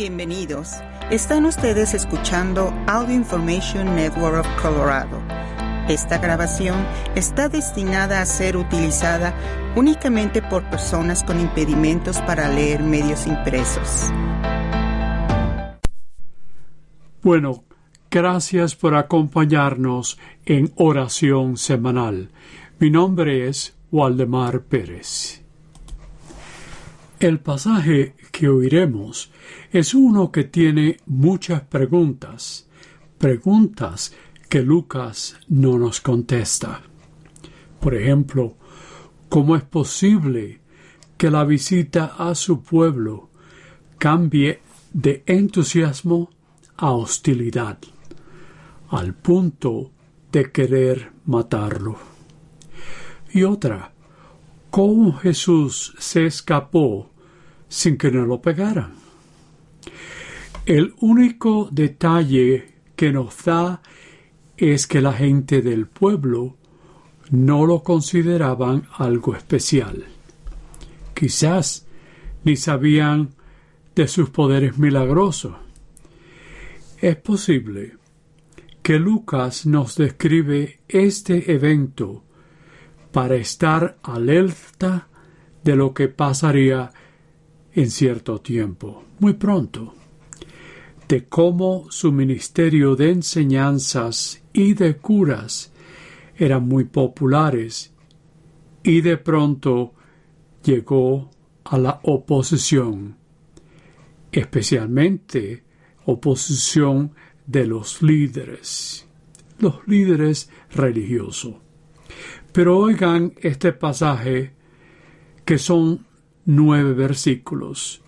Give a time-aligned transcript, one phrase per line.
[0.00, 0.76] Bienvenidos.
[1.10, 5.20] Están ustedes escuchando Audio Information Network of Colorado.
[5.90, 9.34] Esta grabación está destinada a ser utilizada
[9.76, 14.10] únicamente por personas con impedimentos para leer medios impresos.
[17.22, 17.64] Bueno,
[18.10, 22.30] gracias por acompañarnos en oración semanal.
[22.78, 25.42] Mi nombre es Waldemar Pérez.
[27.18, 29.30] El pasaje que oiremos
[29.70, 32.68] es uno que tiene muchas preguntas,
[33.18, 34.14] preguntas
[34.48, 36.82] que Lucas no nos contesta.
[37.80, 38.56] Por ejemplo,
[39.28, 40.60] ¿cómo es posible
[41.16, 43.30] que la visita a su pueblo
[43.98, 44.60] cambie
[44.92, 46.30] de entusiasmo
[46.76, 47.78] a hostilidad,
[48.88, 49.92] al punto
[50.32, 51.96] de querer matarlo?
[53.32, 53.92] Y otra,
[54.70, 57.10] ¿cómo Jesús se escapó
[57.70, 58.92] sin que no lo pegaran.
[60.70, 63.82] El único detalle que nos da
[64.56, 66.58] es que la gente del pueblo
[67.32, 70.04] no lo consideraban algo especial.
[71.12, 71.88] Quizás
[72.44, 73.30] ni sabían
[73.96, 75.56] de sus poderes milagrosos.
[77.00, 77.96] Es posible
[78.80, 82.22] que Lucas nos describe este evento
[83.10, 85.08] para estar alerta
[85.64, 86.92] de lo que pasaría
[87.72, 89.96] en cierto tiempo, muy pronto,
[91.10, 95.72] de cómo su ministerio de enseñanzas y de curas
[96.36, 97.92] eran muy populares
[98.84, 99.92] y de pronto
[100.62, 101.28] llegó
[101.64, 103.16] a la oposición,
[104.30, 105.64] especialmente
[106.04, 107.12] oposición
[107.44, 109.08] de los líderes,
[109.58, 111.56] los líderes religiosos.
[112.52, 114.52] Pero oigan este pasaje
[115.44, 116.06] que son
[116.44, 118.00] nueve versículos.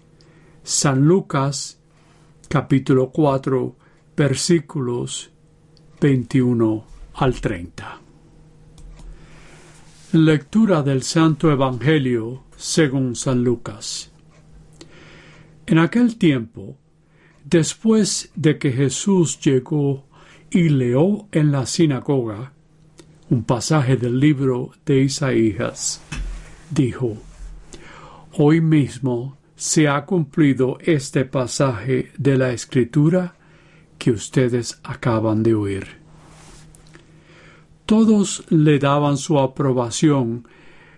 [0.62, 1.81] San Lucas
[2.52, 3.76] capítulo 4
[4.14, 5.30] versículos
[6.02, 8.00] 21 al 30.
[10.12, 14.12] Lectura del Santo Evangelio según San Lucas.
[15.64, 16.76] En aquel tiempo,
[17.42, 20.04] después de que Jesús llegó
[20.50, 22.52] y leó en la sinagoga
[23.30, 26.02] un pasaje del libro de Isaías,
[26.68, 27.16] dijo,
[28.32, 33.36] Hoy mismo se ha cumplido este pasaje de la Escritura
[33.96, 35.86] que ustedes acaban de oír.
[37.86, 40.48] Todos le daban su aprobación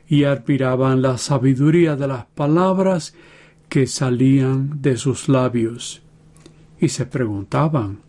[0.09, 3.15] y admiraban la sabiduría de las palabras
[3.69, 6.01] que salían de sus labios,
[6.81, 8.01] y se preguntaban,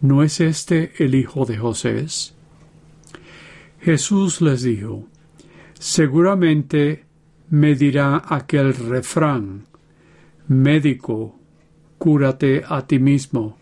[0.00, 2.06] ¿no es este el hijo de José?
[3.82, 5.04] Jesús les dijo,
[5.78, 7.04] seguramente
[7.50, 9.66] me dirá aquel refrán,
[10.48, 11.38] médico,
[11.98, 13.56] cúrate a ti mismo,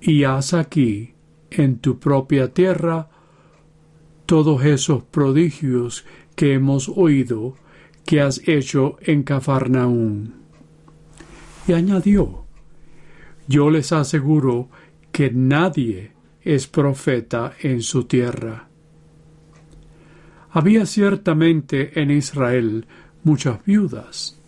[0.00, 1.14] y haz aquí,
[1.50, 3.08] en tu propia tierra,
[4.26, 7.56] todos esos prodigios que hemos oído
[8.04, 10.34] que has hecho en Cafarnaún.
[11.66, 12.44] Y añadió,
[13.46, 14.68] yo les aseguro
[15.12, 16.12] que nadie
[16.42, 18.68] es profeta en su tierra.
[20.50, 22.86] Había ciertamente en Israel
[23.22, 24.40] muchas viudas.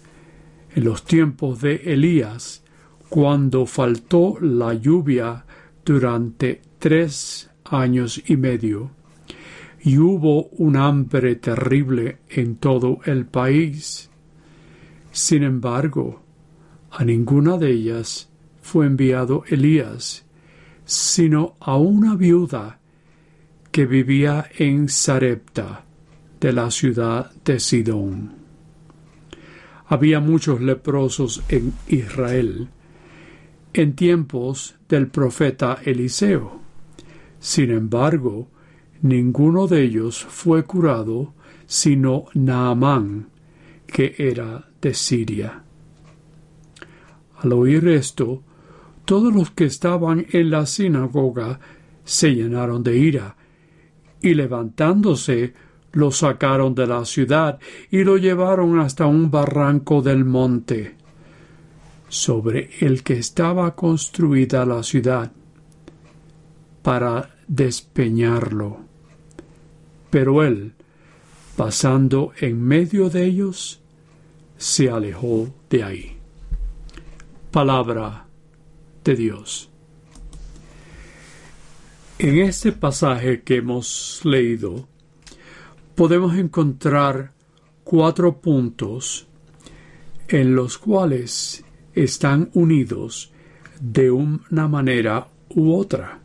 [0.76, 2.62] En los tiempos de Elías,
[3.09, 5.47] cuando faltó la lluvia
[5.82, 8.91] durante tres años y medio,
[9.81, 14.10] y hubo un hambre terrible en todo el país.
[15.12, 16.20] Sin embargo,
[16.91, 18.28] a ninguna de ellas
[18.60, 20.26] fue enviado Elías,
[20.84, 22.81] sino a una viuda
[23.72, 25.86] que vivía en Sarepta,
[26.38, 28.35] de la ciudad de Sidón.
[29.88, 32.69] Había muchos leprosos en Israel
[33.72, 36.60] en tiempos del profeta Eliseo.
[37.38, 38.48] Sin embargo,
[39.02, 41.34] ninguno de ellos fue curado
[41.66, 43.28] sino Naamán,
[43.86, 45.62] que era de Siria.
[47.38, 48.42] Al oír esto,
[49.04, 51.60] todos los que estaban en la sinagoga
[52.04, 53.36] se llenaron de ira,
[54.22, 55.53] y levantándose
[55.97, 57.59] lo sacaron de la ciudad
[57.91, 60.95] y lo llevaron hasta un barranco del monte,
[62.10, 65.33] sobre el que estaba construida la ciudad,
[66.83, 68.81] para despeñarlo.
[70.10, 70.75] Pero él,
[71.57, 73.81] pasando en medio de ellos,
[74.59, 76.16] se alejó de ahí.
[77.51, 78.27] Palabra
[79.03, 79.71] de Dios.
[82.19, 84.87] En este pasaje que hemos leído,
[85.97, 87.33] podemos encontrar
[87.83, 89.27] cuatro puntos
[90.28, 91.65] en los cuales
[91.95, 93.33] están unidos
[93.81, 96.21] de una manera u otra.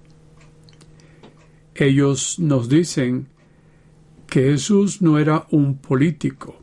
[1.74, 3.28] Ellos nos dicen
[4.28, 6.58] que Jesús no era un político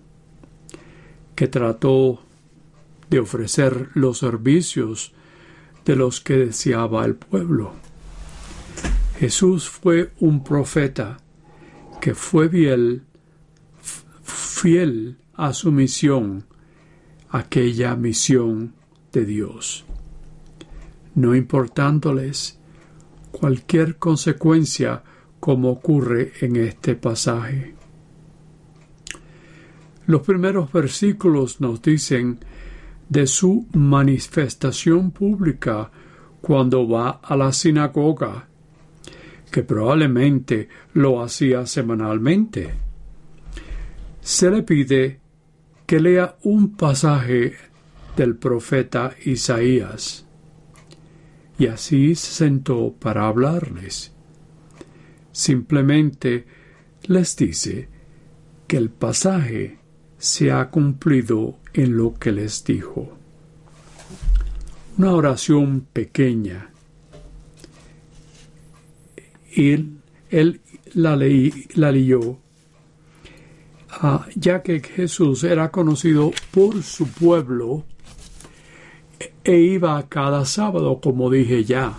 [1.34, 2.22] que trató
[3.08, 5.14] de ofrecer los servicios
[5.86, 7.72] de los que deseaba el pueblo.
[9.18, 11.16] Jesús fue un profeta
[12.00, 13.02] que fue fiel,
[14.22, 16.44] fiel a su misión,
[17.30, 18.74] aquella misión
[19.12, 19.84] de Dios,
[21.14, 22.58] no importándoles
[23.30, 25.02] cualquier consecuencia
[25.40, 27.74] como ocurre en este pasaje.
[30.06, 32.38] Los primeros versículos nos dicen
[33.08, 35.90] de su manifestación pública
[36.40, 38.48] cuando va a la sinagoga,
[39.50, 42.74] que probablemente lo hacía semanalmente.
[44.20, 45.20] Se le pide
[45.86, 47.54] que lea un pasaje
[48.16, 50.26] del profeta Isaías.
[51.58, 54.12] Y así se sentó para hablarles.
[55.32, 56.46] Simplemente
[57.04, 57.88] les dice
[58.66, 59.78] que el pasaje
[60.18, 63.16] se ha cumplido en lo que les dijo.
[64.98, 66.67] Una oración pequeña.
[69.54, 69.98] Él,
[70.30, 70.60] él
[70.94, 72.38] la, la leyó,
[73.90, 77.84] ah, ya que Jesús era conocido por su pueblo
[79.44, 81.94] e iba cada sábado, como dije ya.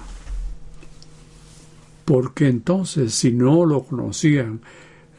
[2.06, 4.62] Porque entonces, si no lo conocían,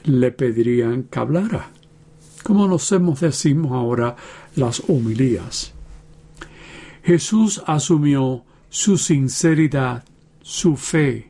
[0.05, 1.71] le pedirían que hablara
[2.43, 4.17] como nos hemos decimos ahora
[4.57, 5.73] las homilías.
[7.03, 10.05] Jesús asumió su sinceridad,
[10.43, 11.30] su fe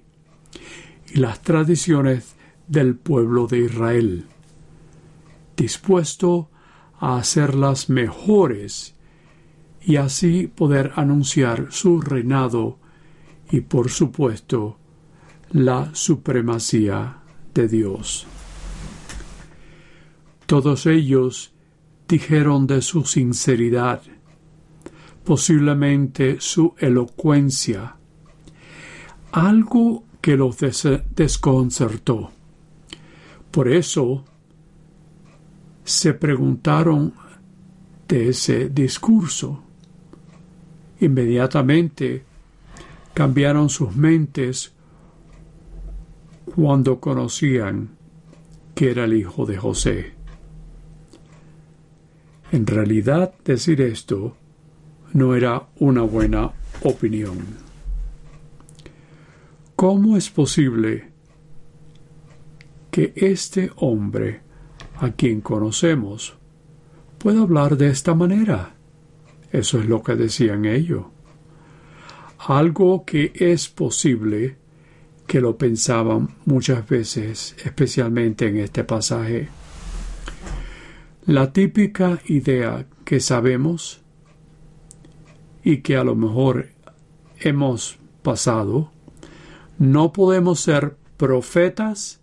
[1.12, 2.36] y las tradiciones
[2.68, 4.26] del pueblo de Israel,
[5.56, 6.50] dispuesto
[6.98, 8.94] a hacerlas mejores
[9.82, 12.78] y así poder anunciar su reinado
[13.50, 14.78] y por supuesto
[15.50, 17.18] la supremacía
[17.54, 18.26] de Dios.
[20.46, 21.52] Todos ellos
[22.08, 24.02] dijeron de su sinceridad,
[25.24, 27.96] posiblemente su elocuencia,
[29.32, 30.56] algo que los
[31.14, 32.30] desconcertó.
[33.50, 34.24] Por eso
[35.84, 37.14] se preguntaron
[38.06, 39.62] de ese discurso.
[41.00, 42.24] Inmediatamente
[43.14, 44.72] cambiaron sus mentes
[46.54, 47.90] cuando conocían
[48.74, 50.12] que era el hijo de José.
[52.52, 54.36] En realidad decir esto
[55.12, 56.50] no era una buena
[56.82, 57.69] opinión.
[59.80, 61.08] ¿Cómo es posible
[62.90, 64.42] que este hombre,
[64.96, 66.36] a quien conocemos,
[67.16, 68.74] pueda hablar de esta manera?
[69.50, 71.06] Eso es lo que decían ellos.
[72.40, 74.58] Algo que es posible
[75.26, 79.48] que lo pensaban muchas veces, especialmente en este pasaje.
[81.24, 84.02] La típica idea que sabemos
[85.64, 86.68] y que a lo mejor
[87.38, 88.92] hemos pasado,
[89.80, 92.20] no podemos ser profetas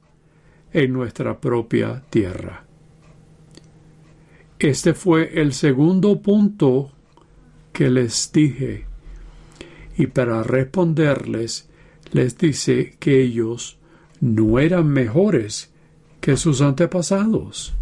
[0.74, 2.66] en nuestra propia tierra.
[4.60, 6.92] Este fue el segundo punto
[7.74, 8.86] que les dije
[9.98, 11.68] y para responderles
[12.12, 13.80] les dice que ellos
[14.22, 15.72] no eran mejores
[16.22, 17.74] que sus antepasados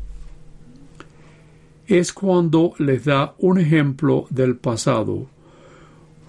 [1.86, 5.28] es cuando les da un ejemplo del pasado,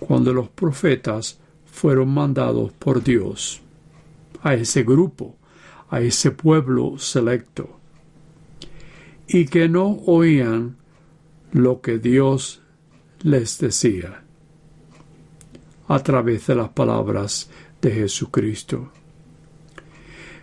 [0.01, 1.39] cuando los profetas
[1.77, 3.61] fueron mandados por Dios
[4.43, 5.37] a ese grupo,
[5.91, 7.79] a ese pueblo selecto,
[9.29, 10.77] y que no oían
[11.53, 12.63] lo que Dios
[13.21, 14.23] les decía
[15.87, 17.51] a través de las palabras
[17.83, 18.91] de Jesucristo.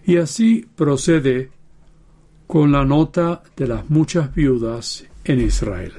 [0.06, 1.50] Y así procede
[2.46, 5.94] con la nota de las muchas viudas en Israel.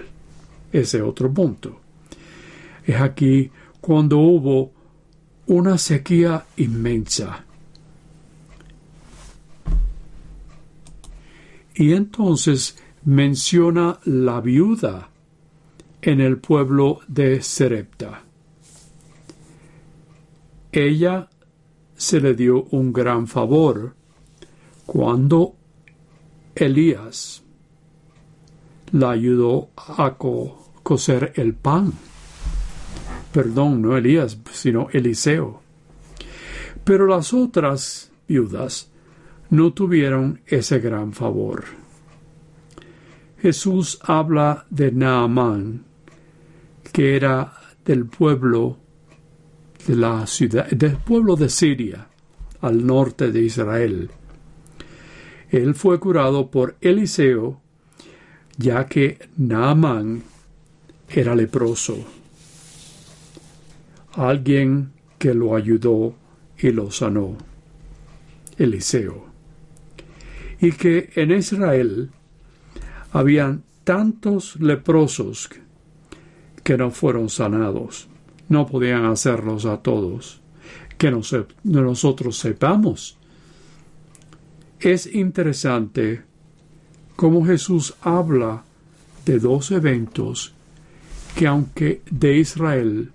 [0.72, 1.80] Ese otro punto.
[2.86, 3.50] Es aquí
[3.80, 4.73] cuando hubo
[5.46, 7.44] una sequía inmensa.
[11.74, 15.08] Y entonces menciona la viuda
[16.00, 18.22] en el pueblo de Serepta.
[20.70, 21.28] Ella
[21.96, 23.94] se le dio un gran favor
[24.86, 25.54] cuando
[26.54, 27.42] Elías
[28.92, 30.16] la ayudó a
[30.82, 31.92] coser el pan.
[33.34, 35.60] Perdón, no Elías, sino Eliseo.
[36.84, 38.92] Pero las otras viudas
[39.50, 41.64] no tuvieron ese gran favor.
[43.42, 45.82] Jesús habla de Naamán,
[46.92, 48.78] que era del pueblo
[49.84, 52.06] de la ciudad, del pueblo de Siria,
[52.60, 54.10] al norte de Israel.
[55.50, 57.60] Él fue curado por Eliseo,
[58.58, 60.22] ya que Naamán
[61.08, 62.22] era leproso.
[64.16, 66.14] Alguien que lo ayudó
[66.58, 67.36] y lo sanó.
[68.56, 69.26] Eliseo.
[70.60, 72.10] Y que en Israel
[73.12, 75.50] habían tantos leprosos
[76.62, 78.08] que no fueron sanados.
[78.48, 80.40] No podían hacerlos a todos.
[80.96, 83.18] Que nosotros sepamos.
[84.80, 86.22] Es interesante
[87.16, 88.64] cómo Jesús habla
[89.24, 90.52] de dos eventos
[91.36, 93.12] que aunque de Israel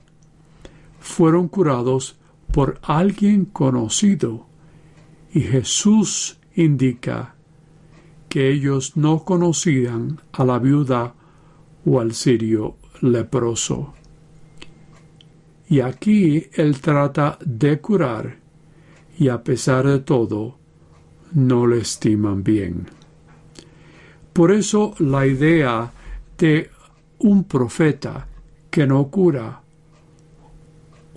[1.09, 2.17] fueron curados
[2.53, 4.45] por alguien conocido
[5.33, 7.35] y Jesús indica
[8.29, 11.15] que ellos no conocían a la viuda
[11.83, 13.93] o al sirio leproso.
[15.67, 18.37] Y aquí él trata de curar
[19.17, 20.57] y a pesar de todo
[21.33, 22.87] no le estiman bien.
[24.31, 25.91] Por eso la idea
[26.37, 26.69] de
[27.17, 28.27] un profeta
[28.69, 29.63] que no cura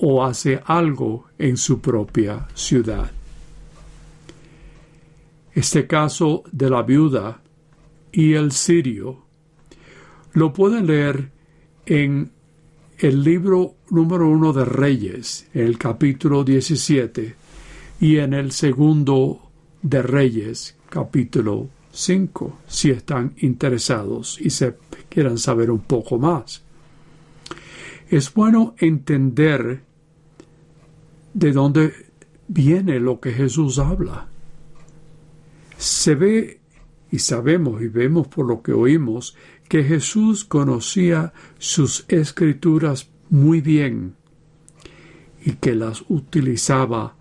[0.05, 3.11] o hace algo en su propia ciudad.
[5.55, 7.41] Este caso de la viuda
[8.11, 9.25] y el sirio
[10.33, 11.31] lo pueden leer
[11.87, 12.33] en
[12.99, 17.37] el libro número uno de Reyes, el capítulo 17,
[18.01, 19.51] y en el segundo
[19.83, 24.75] de Reyes, capítulo 5, si están interesados y se
[25.09, 26.65] quieran saber un poco más.
[28.09, 29.92] Es bueno entender
[31.35, 31.93] de dónde
[32.49, 34.29] viene lo que Jesús habla.
[35.77, 36.61] Se ve
[37.11, 39.37] y sabemos y vemos por lo que oímos
[39.69, 44.15] que Jesús conocía sus escrituras muy bien
[45.45, 47.17] y que las utilizaba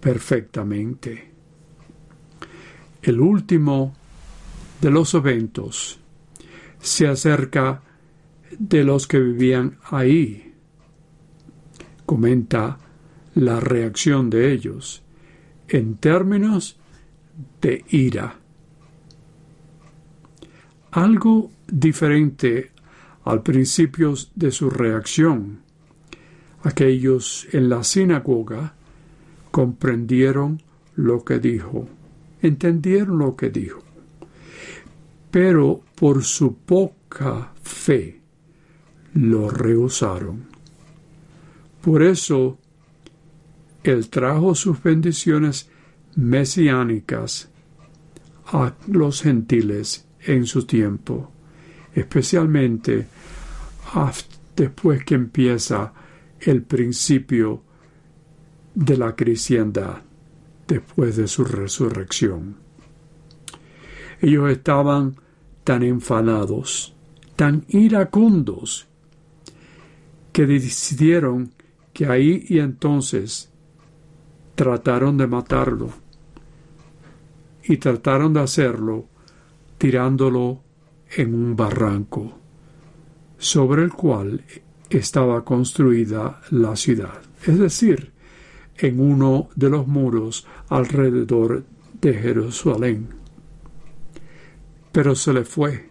[0.00, 1.32] perfectamente.
[3.02, 3.94] El último
[4.80, 6.00] de los eventos
[6.80, 7.82] se acerca
[8.58, 10.54] de los que vivían ahí.
[12.04, 12.78] Comenta
[13.36, 15.02] la reacción de ellos
[15.68, 16.78] en términos
[17.60, 18.36] de ira.
[20.92, 22.70] Algo diferente
[23.24, 25.60] al principio de su reacción.
[26.62, 28.74] Aquellos en la sinagoga
[29.50, 30.62] comprendieron
[30.94, 31.86] lo que dijo,
[32.40, 33.82] entendieron lo que dijo,
[35.30, 38.22] pero por su poca fe
[39.12, 40.46] lo rehusaron.
[41.82, 42.58] Por eso
[43.90, 45.68] él trajo sus bendiciones
[46.16, 47.48] mesiánicas
[48.46, 51.30] a los gentiles en su tiempo,
[51.94, 53.06] especialmente
[54.56, 55.92] después que empieza
[56.40, 57.62] el principio
[58.74, 60.02] de la cristiandad,
[60.66, 62.56] después de su resurrección.
[64.20, 65.16] Ellos estaban
[65.64, 66.94] tan enfadados,
[67.36, 68.86] tan iracundos,
[70.32, 71.52] que decidieron
[71.92, 73.50] que ahí y entonces
[74.56, 75.90] trataron de matarlo
[77.62, 79.04] y trataron de hacerlo
[79.78, 80.62] tirándolo
[81.14, 82.38] en un barranco
[83.38, 84.44] sobre el cual
[84.88, 88.12] estaba construida la ciudad, es decir,
[88.78, 91.64] en uno de los muros alrededor
[92.00, 93.08] de Jerusalén.
[94.90, 95.90] Pero se le fue.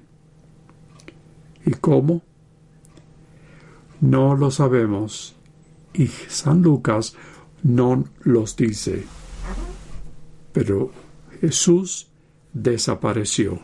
[1.65, 2.23] ¿Y cómo?
[4.01, 5.35] No lo sabemos.
[5.93, 7.15] Y San Lucas
[7.65, 9.05] no los dice.
[10.53, 10.91] Pero
[11.41, 12.09] Jesús
[12.53, 13.59] desapareció.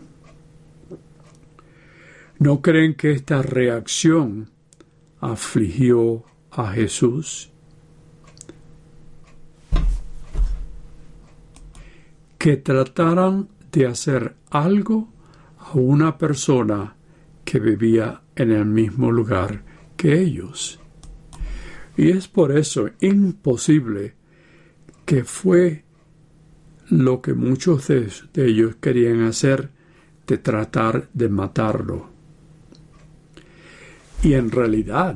[2.40, 4.50] ¿No creen que esta reacción
[5.20, 7.52] afligió a Jesús?
[12.40, 15.10] Que trataran de hacer algo
[15.60, 16.96] a una persona
[17.46, 19.62] que vivía en el mismo lugar
[19.96, 20.81] que ellos.
[22.02, 24.16] Y es por eso imposible
[25.06, 25.86] que fue
[26.90, 29.70] lo que muchos de, ellos querían hacer
[30.26, 32.10] de tratar de matarlo.
[34.24, 35.16] Y en realidad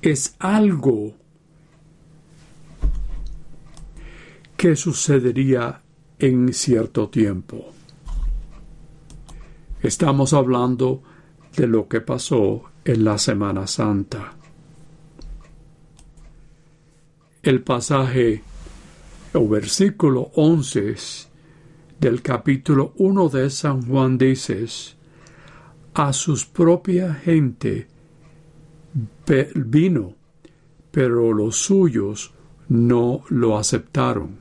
[0.00, 1.16] es algo
[4.56, 5.82] que sucedería
[6.20, 7.72] en cierto tiempo.
[9.82, 11.02] Estamos hablando
[11.56, 14.36] de lo que pasó en la Semana Santa
[17.44, 18.42] el pasaje
[19.34, 20.94] o versículo 11
[22.00, 24.64] del capítulo 1 de San Juan dice,
[25.92, 27.86] a sus propia gente
[29.54, 30.14] vino,
[30.90, 32.32] pero los suyos
[32.68, 34.38] no lo aceptaron.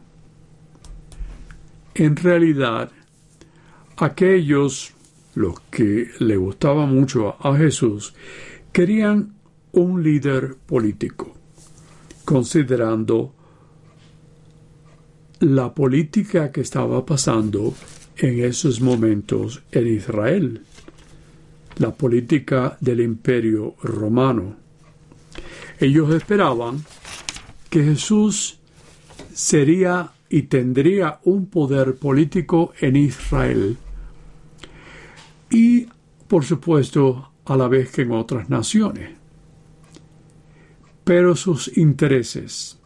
[1.93, 2.89] En realidad,
[3.97, 4.93] aquellos,
[5.35, 8.15] los que le gustaba mucho a Jesús,
[8.71, 9.33] querían
[9.73, 11.35] un líder político,
[12.25, 13.33] considerando
[15.39, 17.73] la política que estaba pasando
[18.17, 20.61] en esos momentos en Israel,
[21.77, 24.55] la política del imperio romano.
[25.79, 26.83] Ellos esperaban
[27.69, 28.59] que Jesús
[29.33, 33.77] sería y tendría un poder político en Israel
[35.49, 35.87] y,
[36.27, 39.22] por supuesto, a la vez que en otras naciones.
[41.03, 42.79] Pero sus intereses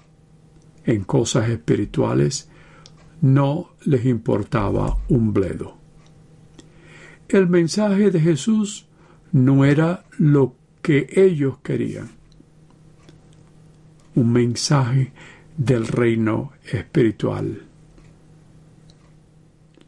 [0.85, 2.49] en cosas espirituales
[3.21, 5.77] no les importaba un bledo.
[7.27, 8.87] El mensaje de Jesús
[9.31, 12.09] no era lo que ellos querían.
[14.15, 15.11] Un mensaje
[15.57, 17.63] del reino espiritual.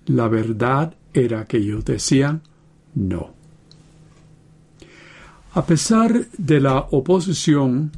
[0.08, 2.42] La verdad era que ellos decían
[2.96, 3.34] no.
[5.54, 7.92] A pesar de la oposición,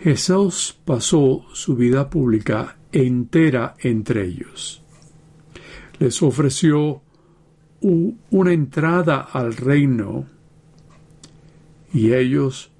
[0.00, 4.82] Jesús pasó su vida pública entera entre ellos.
[5.98, 7.02] Les ofreció
[7.82, 10.26] una entrada al reino
[11.92, 12.70] y ellos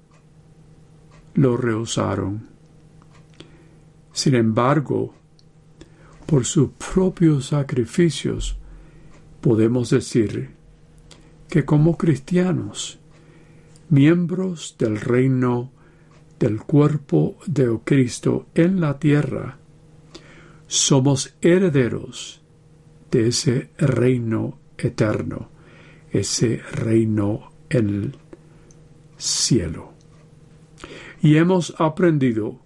[1.35, 2.49] lo rehusaron.
[4.13, 5.13] Sin embargo,
[6.25, 8.57] por sus propios sacrificios,
[9.41, 10.55] podemos decir
[11.49, 12.99] que como cristianos,
[13.89, 15.71] miembros del reino
[16.41, 19.59] del cuerpo de Cristo en la tierra,
[20.65, 22.41] somos herederos
[23.11, 25.49] de ese reino eterno,
[26.11, 28.15] ese reino en el
[29.17, 29.93] cielo.
[31.21, 32.59] Y hemos aprendido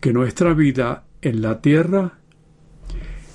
[0.00, 2.18] que nuestra vida en la tierra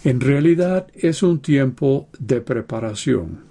[0.04, 3.42] en realidad es un tiempo de preparación.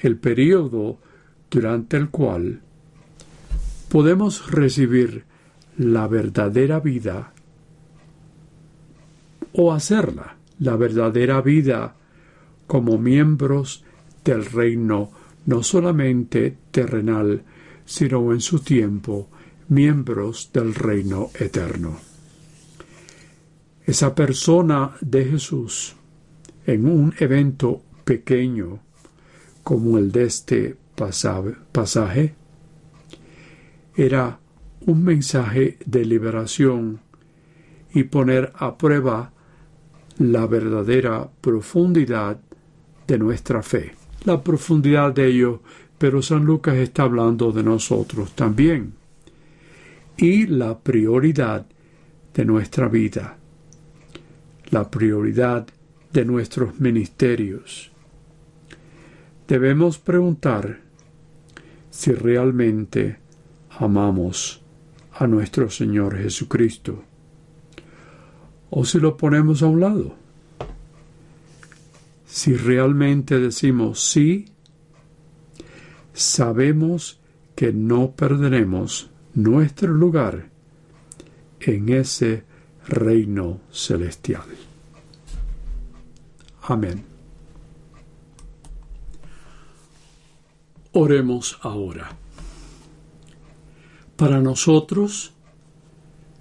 [0.00, 0.98] El periodo
[1.50, 2.62] durante el cual
[3.94, 5.24] podemos recibir
[5.78, 7.32] la verdadera vida
[9.52, 11.94] o hacerla, la verdadera vida,
[12.66, 13.84] como miembros
[14.24, 15.12] del reino
[15.46, 17.44] no solamente terrenal,
[17.84, 19.28] sino en su tiempo,
[19.68, 21.96] miembros del reino eterno.
[23.86, 25.94] Esa persona de Jesús,
[26.66, 28.80] en un evento pequeño
[29.62, 32.34] como el de este pasaje,
[33.96, 34.38] era
[34.86, 37.00] un mensaje de liberación
[37.92, 39.32] y poner a prueba
[40.18, 42.38] la verdadera profundidad
[43.06, 43.94] de nuestra fe.
[44.24, 45.62] La profundidad de ello,
[45.98, 48.94] pero San Lucas está hablando de nosotros también.
[50.16, 51.66] Y la prioridad
[52.34, 53.36] de nuestra vida,
[54.70, 55.66] la prioridad
[56.12, 57.90] de nuestros ministerios.
[59.46, 60.80] Debemos preguntar
[61.90, 63.23] si realmente
[63.78, 64.62] amamos
[65.12, 67.04] a nuestro Señor Jesucristo
[68.70, 70.16] o si lo ponemos a un lado.
[72.26, 74.46] Si realmente decimos sí,
[76.12, 77.20] sabemos
[77.54, 80.50] que no perderemos nuestro lugar
[81.60, 82.44] en ese
[82.88, 84.46] reino celestial.
[86.62, 87.04] Amén.
[90.92, 92.23] Oremos ahora.
[94.16, 95.32] Para nosotros,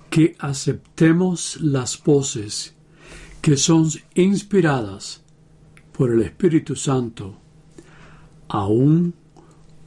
[0.10, 2.76] que aceptemos las voces
[3.42, 5.24] que son inspiradas
[5.92, 7.36] por el Espíritu Santo,
[8.48, 9.16] aun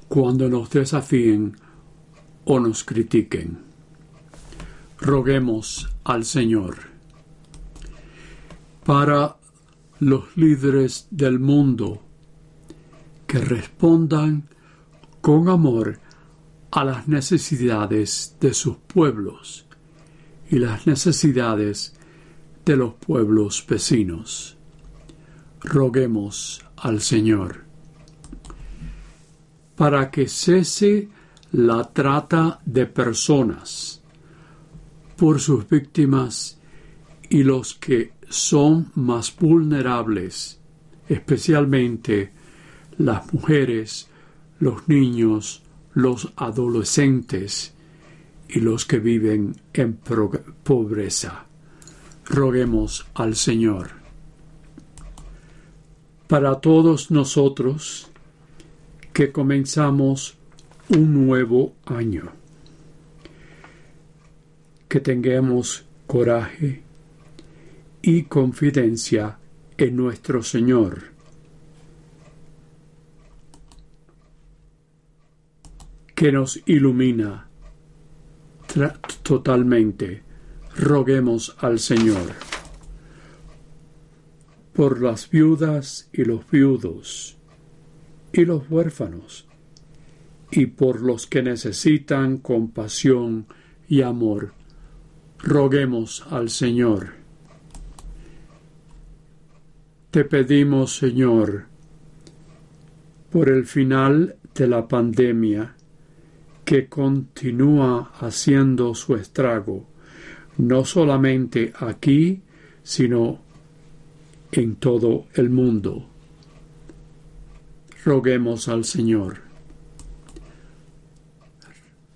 [0.08, 1.56] cuando nos desafíen
[2.44, 3.58] o nos critiquen.
[4.98, 6.76] Roguemos al Señor.
[8.84, 9.36] Para
[10.00, 12.02] los líderes del mundo
[13.26, 14.48] que respondan
[15.20, 16.00] con amor
[16.70, 19.66] a las necesidades de sus pueblos
[20.50, 21.94] y las necesidades
[22.64, 24.56] de los pueblos vecinos.
[25.60, 27.64] Roguemos al Señor
[29.76, 31.08] para que cese
[31.52, 34.02] la trata de personas
[35.16, 36.58] por sus víctimas
[37.28, 40.60] y los que son más vulnerables,
[41.08, 42.32] especialmente
[42.98, 44.08] las mujeres,
[44.58, 45.62] los niños,
[45.96, 47.72] los adolescentes
[48.50, 51.46] y los que viven en pobreza.
[52.26, 53.92] Roguemos al Señor.
[56.28, 58.10] Para todos nosotros
[59.14, 60.36] que comenzamos
[60.90, 62.30] un nuevo año.
[64.88, 66.82] Que tengamos coraje
[68.02, 69.38] y confidencia
[69.78, 71.15] en nuestro Señor.
[76.16, 77.48] Que nos ilumina
[79.22, 80.22] totalmente.
[80.74, 82.32] Roguemos al Señor
[84.72, 87.38] por las viudas y los viudos
[88.32, 89.46] y los huérfanos
[90.50, 93.46] y por los que necesitan compasión
[93.88, 94.52] y amor.
[95.38, 97.14] Roguemos al Señor.
[100.10, 101.66] Te pedimos, Señor,
[103.30, 105.75] por el final de la pandemia
[106.66, 109.86] que continúa haciendo su estrago,
[110.58, 112.42] no solamente aquí,
[112.82, 113.38] sino
[114.50, 116.08] en todo el mundo.
[118.04, 119.42] Roguemos al Señor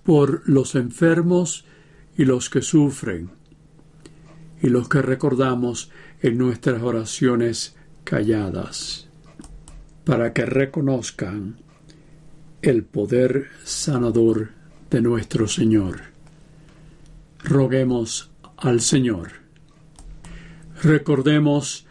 [0.03, 1.63] por los enfermos
[2.17, 3.29] y los que sufren,
[4.61, 9.07] y los que recordamos en nuestras oraciones calladas,
[10.03, 11.70] para que reconozcan
[12.61, 14.51] el poder sanador
[14.91, 16.01] de nuestro Señor.
[17.43, 19.31] Roguemos al Señor.
[20.83, 21.87] Recordemos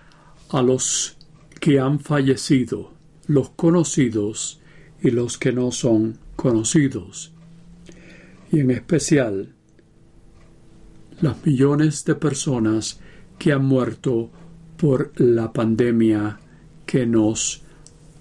[0.51, 1.17] a los
[1.59, 2.93] que han fallecido,
[3.27, 4.61] los conocidos
[5.03, 7.33] y los que no son conocidos,
[8.53, 9.55] y en especial
[11.21, 13.01] las millones de personas
[13.39, 14.31] que han muerto
[14.77, 16.39] por la pandemia
[16.87, 17.63] que nos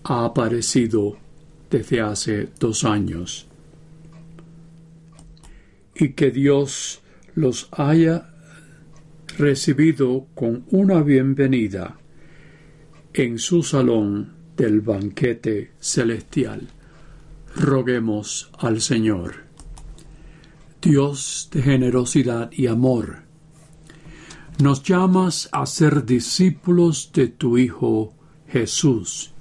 [0.04, 1.18] ha aparecido
[1.70, 3.48] desde hace dos años.
[5.96, 7.02] Y que Dios
[7.36, 8.34] los haya
[9.38, 11.98] recibido con una bienvenida
[13.14, 16.68] en su salón del banquete celestial.
[17.56, 19.50] Roguemos al Señor.
[20.82, 23.24] Dios de generosidad y amor,
[24.62, 28.14] nos llamas a ser discípulos de tu Hijo
[28.48, 29.34] Jesús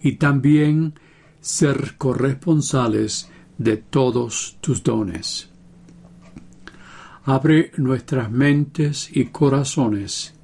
[0.00, 0.94] y también
[1.40, 5.48] ser corresponsales de todos tus dones.
[7.24, 10.34] Abre nuestras mentes y corazones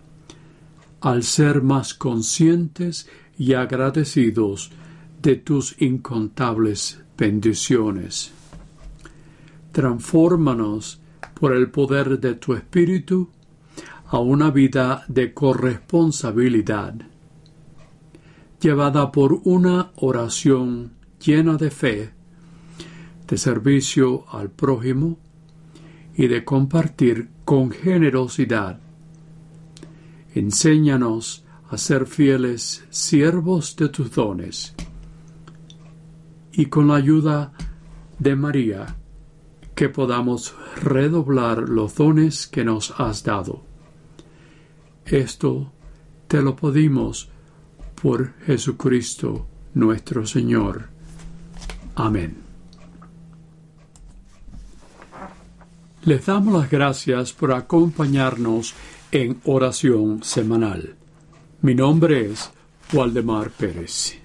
[1.01, 4.71] al ser más conscientes y agradecidos
[5.21, 8.33] de tus incontables bendiciones.
[9.73, 11.01] Transfórmanos
[11.35, 13.31] por el poder de tu Espíritu
[14.07, 16.95] a una vida de corresponsabilidad
[18.65, 22.15] llevada por una oración llena de fe,
[23.29, 25.19] de servicio al prójimo
[26.17, 28.81] y de compartir con generosidad.
[30.35, 34.75] Enséñanos a ser fieles siervos de tus dones
[36.51, 37.53] y con la ayuda
[38.19, 38.97] de María
[39.75, 43.63] que podamos redoblar los dones que nos has dado.
[45.05, 45.71] Esto
[46.29, 47.29] te lo pedimos
[48.05, 50.91] por Jesucristo nuestro Señor.
[51.95, 52.37] Amén.
[56.05, 58.75] Les damos las gracias por acompañarnos
[59.11, 60.97] en oración semanal.
[61.63, 62.51] Mi nombre es
[62.93, 64.24] Waldemar Pérez.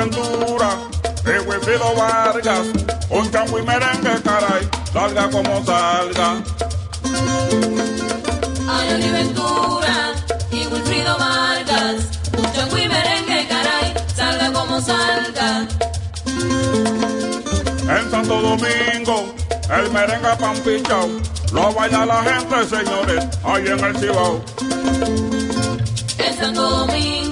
[0.00, 0.78] Ventura,
[1.26, 2.68] el Wilfrido Vargas,
[3.10, 6.42] un chango y merengue, caray, salga como salga.
[8.66, 10.14] A Johnny Ventura
[10.52, 11.96] y Wilfrido Vargas,
[12.38, 15.68] un chango y merengue, caray, salga como salga.
[17.82, 19.34] En Santo Domingo,
[19.68, 20.56] el merengue pan
[21.52, 24.42] lo baila la gente, señores, ahí en el Cibao.
[26.16, 27.29] En Santo Domingo,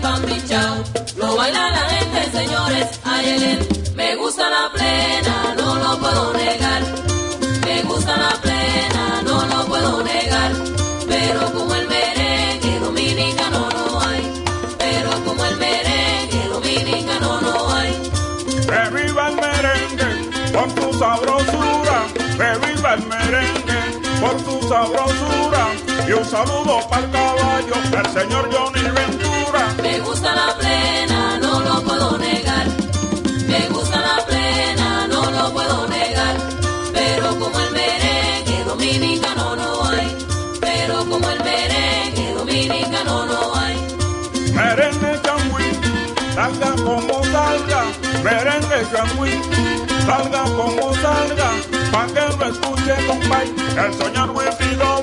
[0.00, 0.76] pambichao.
[1.16, 3.58] Lo baila la gente, señores, ayelen.
[3.94, 6.82] Me gusta la plena, no lo puedo negar.
[7.66, 10.52] Me gusta la plena, no lo puedo negar.
[11.08, 14.44] Pero como el merengue dominicano no lo hay.
[14.78, 17.92] Pero como el merengue dominicano no lo hay.
[18.70, 20.10] Que viva el merengue
[20.52, 21.98] por tu sabrosura.
[22.38, 23.80] Que viva el merengue
[24.20, 25.62] por tu sabrosura.
[26.08, 29.39] Y un saludo para el caballo del señor Johnny Ventura.
[29.82, 32.66] Me gusta la plena, no lo puedo negar.
[33.46, 36.36] Me gusta la plena, no lo puedo negar.
[36.92, 40.16] Pero como el merengue dominicano no hay.
[40.60, 43.76] Pero como el merengue dominicano no hay.
[44.52, 45.70] Merengue changüí,
[46.34, 47.82] salga como salga.
[48.24, 49.40] Merengue changüí,
[50.06, 51.50] salga como salga.
[51.92, 53.54] Pa' que lo escuche, compay,
[53.84, 54.99] el señor Vargas.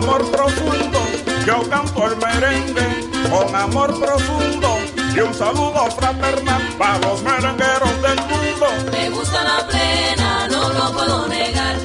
[0.00, 0.98] Amor profundo.
[1.46, 4.78] Yo canto el merengue con amor profundo.
[5.14, 8.66] Y un saludo fraternal para los merengueros del mundo.
[8.92, 11.76] Me gusta la plena, no lo puedo negar.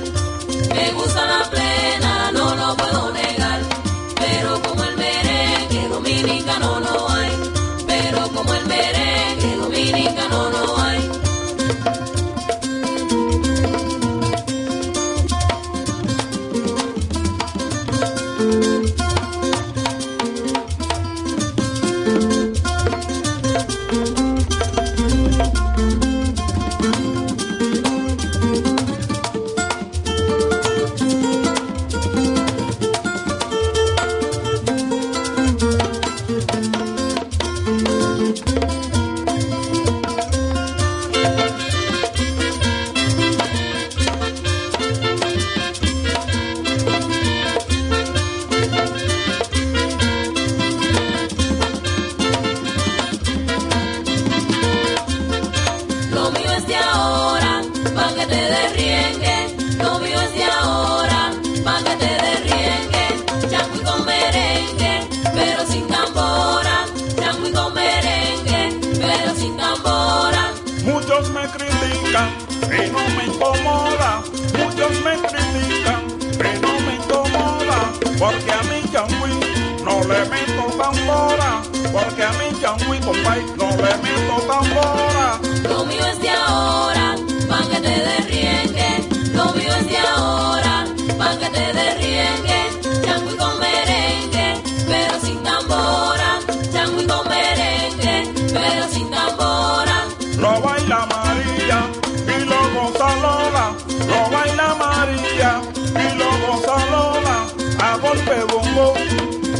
[0.73, 3.61] Me gusta la plena, no lo puedo negar.
[4.15, 7.31] Pero como el merengue dominicano no hay.
[7.87, 10.84] Pero como el merengue dominicano no hay.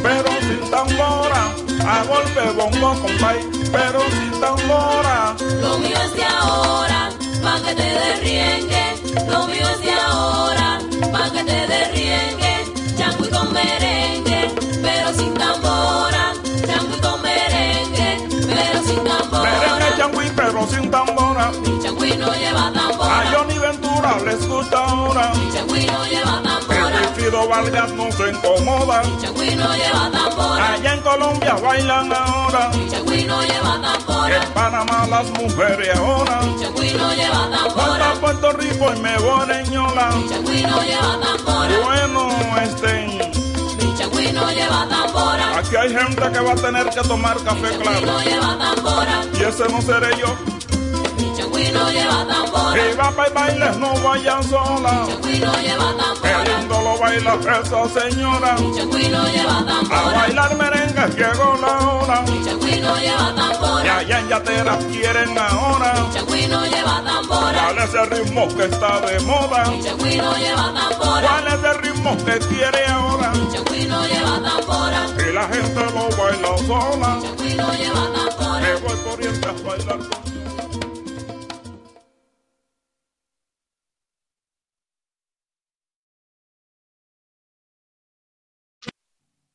[0.03, 1.41] Pero sin tambora.
[1.87, 3.39] A golpe bongo, compay,
[3.71, 5.35] pero sin tambora.
[5.61, 7.09] Lo mío es de ahora,
[7.43, 8.85] pa' que te derriengue.
[9.29, 10.79] Lo mío es de ahora,
[11.11, 12.53] pa' que te derriengue.
[12.97, 13.94] Chango y con merengue,
[20.65, 21.51] sin tambora.
[21.51, 23.31] Mi changüí no lleva A tambora.
[23.31, 25.31] Johnny Ventura les gusta ahora.
[25.35, 26.99] Mi changüí no lleva El tambora.
[26.99, 29.03] Wilfrido Vargas no se incomoda.
[29.03, 30.73] Mi changüí no lleva tambora.
[30.73, 32.69] Allá en Colombia bailan ahora.
[32.69, 34.43] Mi changüí no lleva tambora.
[34.43, 36.41] En Panamá las mujeres ahora.
[36.41, 38.11] Mi changüí no lleva tambora.
[38.11, 40.09] a Puerto Rico y me voy a Ñola.
[40.11, 41.79] Mi changüí no lleva tambora.
[41.83, 42.29] Bueno,
[42.63, 43.44] este,
[44.55, 45.57] Lleva tambora.
[45.57, 48.21] aquí hay gente que va a tener que tomar café claro.
[49.37, 50.27] Y ese no seré yo.
[51.95, 52.89] Lleva tambora.
[52.91, 55.05] Y va para el baile, no vaya sola.
[55.07, 56.57] Changüí no lleva Qué tambora.
[56.59, 58.55] lindo lo baila esa señora.
[58.55, 60.17] No lleva A tambora.
[60.19, 62.25] bailar merengue llegó la hora.
[62.45, 63.97] Changüí no lleva Y tambora.
[63.97, 65.93] allá en Yatera quieren ahora.
[66.13, 67.63] Changüí no lleva tambora.
[67.63, 69.63] ¿Cuál es el ritmo que está de moda?
[69.83, 71.27] Changüí no lleva tambora.
[71.27, 73.31] ¿Cuál es el ritmo que quiere ahora?
[73.53, 75.05] Changüí no lleva tambora.
[75.29, 77.19] Y la gente lo baila sola.
[77.55, 78.59] No lleva tambora.
[78.59, 80.34] Me voy corriente a bailar con